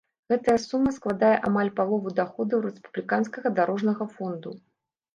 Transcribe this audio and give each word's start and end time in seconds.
Гэтая 0.31 0.53
сума 0.63 0.93
складзе 0.95 1.29
амаль 1.51 1.69
палову 1.81 2.15
даходаў 2.23 2.65
рэспубліканскага 2.67 3.55
дарожнага 3.63 4.13
фонду. 4.19 4.61